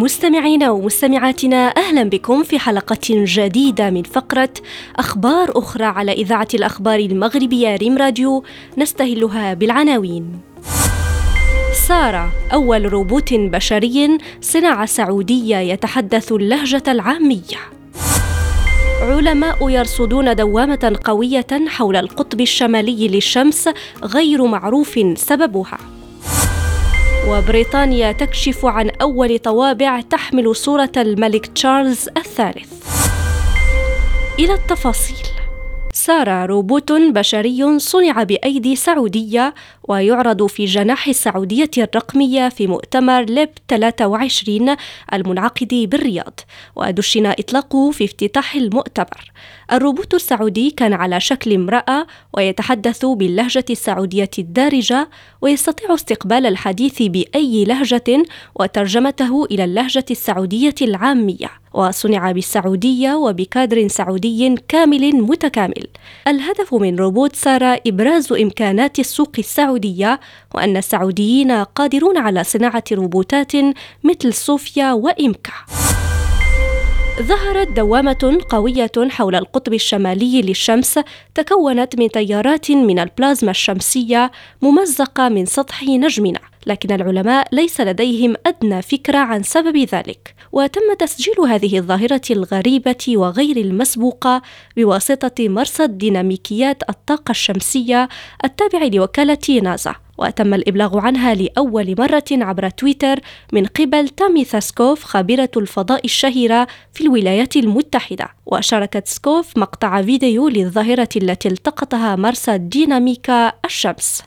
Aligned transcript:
مستمعينا 0.00 0.70
ومستمعاتنا 0.70 1.68
أهلا 1.76 2.02
بكم 2.02 2.42
في 2.42 2.58
حلقة 2.58 2.98
جديدة 3.10 3.90
من 3.90 4.02
فقرة 4.02 4.50
أخبار 4.96 5.58
أخرى 5.58 5.84
على 5.84 6.12
إذاعة 6.12 6.48
الأخبار 6.54 6.98
المغربية 6.98 7.76
ريم 7.76 7.98
راديو 7.98 8.44
نستهلها 8.78 9.54
بالعناوين. 9.54 10.40
سارة 11.88 12.32
أول 12.52 12.92
روبوت 12.92 13.34
بشري 13.34 14.18
صنع 14.40 14.86
سعودية 14.86 15.56
يتحدث 15.56 16.32
اللهجة 16.32 16.82
العامية. 16.88 17.60
علماء 19.02 19.68
يرصدون 19.70 20.34
دوامة 20.34 20.98
قوية 21.04 21.68
حول 21.68 21.96
القطب 21.96 22.40
الشمالي 22.40 23.08
للشمس 23.08 23.68
غير 24.04 24.46
معروف 24.46 25.00
سببها. 25.16 25.99
وبريطانيا 27.30 28.12
تكشف 28.12 28.66
عن 28.66 28.90
أول 28.90 29.38
طوابع 29.38 30.00
تحمل 30.00 30.56
صورة 30.56 30.92
الملك 30.96 31.46
تشارلز 31.46 32.08
الثالث. 32.16 32.72
إلى 34.38 34.52
التفاصيل 34.54 35.29
سارة 36.10 36.46
روبوت 36.46 36.92
بشري 36.92 37.78
صنع 37.78 38.22
بأيدي 38.22 38.76
سعودية 38.76 39.54
ويعرض 39.88 40.46
في 40.46 40.64
جناح 40.64 41.08
السعودية 41.08 41.70
الرقمية 41.78 42.48
في 42.48 42.66
مؤتمر 42.66 43.22
ليب 43.22 43.48
23 43.68 44.76
المنعقد 45.12 45.68
بالرياض 45.68 46.40
ودشن 46.76 47.26
إطلاقه 47.26 47.90
في 47.90 48.04
افتتاح 48.04 48.54
المؤتمر. 48.54 49.32
الروبوت 49.72 50.14
السعودي 50.14 50.70
كان 50.70 50.92
على 50.92 51.20
شكل 51.20 51.54
امرأة 51.54 52.06
ويتحدث 52.32 53.04
باللهجة 53.04 53.64
السعودية 53.70 54.30
الدارجة 54.38 55.08
ويستطيع 55.40 55.94
استقبال 55.94 56.46
الحديث 56.46 57.02
بأي 57.02 57.64
لهجة 57.64 58.22
وترجمته 58.54 59.44
إلى 59.44 59.64
اللهجة 59.64 60.06
السعودية 60.10 60.74
العامية. 60.82 61.50
وصنع 61.74 62.32
بالسعودية 62.32 63.14
وبكادر 63.14 63.88
سعودي 63.88 64.54
كامل 64.68 65.14
متكامل. 65.14 65.86
الهدف 66.28 66.74
من 66.74 66.96
روبوت 66.96 67.36
سارة 67.36 67.80
إبراز 67.86 68.32
إمكانات 68.32 68.98
السوق 68.98 69.32
السعودية 69.38 70.20
وأن 70.54 70.76
السعوديين 70.76 71.52
قادرون 71.52 72.18
على 72.18 72.44
صناعة 72.44 72.84
روبوتات 72.92 73.52
مثل 74.04 74.34
صوفيا 74.34 74.92
وإمكا. 74.92 75.52
ظهرت 77.20 77.68
دوامة 77.68 78.38
قوية 78.48 78.92
حول 79.10 79.34
القطب 79.34 79.74
الشمالي 79.74 80.42
للشمس 80.42 81.00
تكونت 81.34 81.98
من 81.98 82.10
تيارات 82.10 82.70
من 82.70 82.98
البلازما 82.98 83.50
الشمسية 83.50 84.30
ممزقة 84.62 85.28
من 85.28 85.46
سطح 85.46 85.82
نجمنا 85.82 86.40
لكن 86.66 86.92
العلماء 86.94 87.48
ليس 87.52 87.80
لديهم 87.80 88.34
أدنى 88.46 88.82
فكرة 88.82 89.18
عن 89.18 89.42
سبب 89.42 89.76
ذلك. 89.76 90.34
وتم 90.52 90.94
تسجيل 90.98 91.40
هذه 91.40 91.78
الظاهرة 91.78 92.20
الغريبة 92.30 93.04
وغير 93.08 93.56
المسبوقة 93.56 94.42
بواسطة 94.76 95.48
مرصد 95.48 95.98
ديناميكيات 95.98 96.82
الطاقة 96.88 97.30
الشمسية 97.30 98.08
التابع 98.44 98.84
لوكالة 98.84 99.60
نازا 99.62 99.94
وتم 100.20 100.54
الإبلاغ 100.54 100.98
عنها 100.98 101.34
لأول 101.34 101.94
مرة 101.98 102.24
عبر 102.32 102.68
تويتر 102.68 103.20
من 103.52 103.66
قبل 103.66 104.08
تامي 104.08 104.44
ثاسكوف 104.44 105.04
خبيرة 105.04 105.50
الفضاء 105.56 106.04
الشهيرة 106.04 106.66
في 106.92 107.00
الولايات 107.00 107.56
المتحدة. 107.56 108.28
وشاركت 108.46 109.08
سكوف 109.08 109.56
مقطع 109.56 110.02
فيديو 110.02 110.48
للظاهرة 110.48 111.08
التي 111.16 111.48
التقطها 111.48 112.16
مرصد 112.16 112.68
ديناميكا 112.68 113.52
الشمس. 113.64 114.22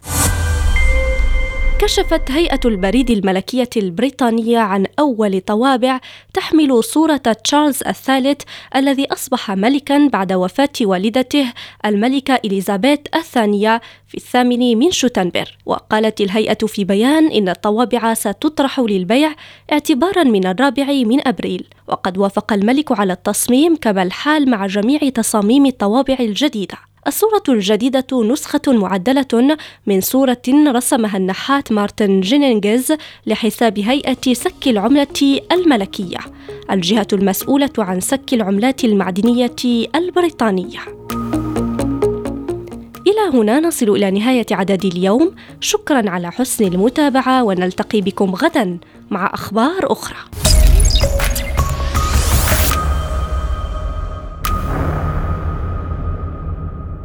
كشفت 1.84 2.32
هيئة 2.32 2.60
البريد 2.66 3.12
الملكية 3.12 3.70
البريطانية 3.78 4.60
عن 4.60 4.86
أول 5.00 5.42
طوابع 5.42 6.00
تحمل 6.34 6.84
صورة 6.84 7.18
تشارلز 7.18 7.84
الثالث 7.88 8.42
الذي 8.76 9.08
أصبح 9.14 9.52
ملكا 9.52 10.08
بعد 10.08 10.34
وفاة 10.34 10.70
والدته 10.82 11.54
الملكة 11.86 12.40
إليزابيث 12.46 13.00
الثانية 13.16 13.82
في 14.08 14.18
الثامن 14.18 14.78
من 14.78 14.92
شتنبر. 14.92 15.58
وقالت 15.66 16.22
الهيئة 16.22 16.68
في 16.68 16.84
بيان 16.84 17.32
إن 17.32 17.50
الطوابع 17.50 18.14
ستطرح 18.14 18.80
للبيع 18.80 19.36
اعتبارا 19.72 20.24
من 20.24 20.48
الرابع 20.48 20.86
من 20.86 21.28
أبريل. 21.28 21.68
وقد 21.88 22.18
وافق 22.18 22.54
الملك 22.54 23.00
على 23.00 23.14
التصميم 23.14 23.76
كما 23.76 24.04
الحال 24.04 24.50
مع 24.50 24.68
جميع 24.68 25.00
تصاميم 25.00 25.66
الطوابع 25.66 26.18
الجديدة. 26.20 26.93
الصورة 27.08 27.44
الجديدة 27.50 28.24
نسخة 28.24 28.62
معدلة 28.68 29.58
من 29.88 30.02
صورة 30.02 30.42
رسمها 30.50 31.18
النحات 31.18 31.72
مارتن 31.72 32.22
جينينجز 32.22 32.94
لحساب 33.28 33.80
هيئة 33.80 34.34
سك 34.34 34.68
العملة 34.68 35.42
الملكية. 35.52 36.18
الجهة 36.72 37.08
المسؤولة 37.14 37.70
عن 37.78 38.00
سك 38.00 38.34
العملات 38.34 38.84
المعدنية 38.84 39.56
البريطانية. 39.96 40.80
إلى 43.08 43.38
هنا 43.40 43.60
نصل 43.60 43.90
إلى 43.90 44.12
نهاية 44.12 44.46
عدد 44.52 44.86
اليوم. 44.86 45.36
شكرا 45.60 46.10
على 46.10 46.32
حسن 46.32 46.66
المتابعة 46.66 47.44
ونلتقي 47.44 48.02
بكم 48.02 48.36
غدا 48.36 48.78
مع 49.12 49.32
أخبار 49.34 49.92
أخرى. 49.92 50.43